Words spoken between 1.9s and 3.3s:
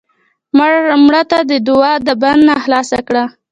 د بند نه خلاص کړه